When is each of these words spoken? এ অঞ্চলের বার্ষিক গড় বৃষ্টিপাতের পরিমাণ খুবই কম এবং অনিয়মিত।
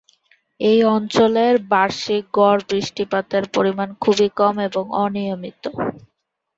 এ 0.59 0.73
অঞ্চলের 0.89 1.53
বার্ষিক 1.71 2.23
গড় 2.33 2.61
বৃষ্টিপাতের 2.69 3.43
পরিমাণ 3.55 3.89
খুবই 4.01 4.29
কম 4.39 4.55
এবং 4.67 4.83
অনিয়মিত। 5.01 5.63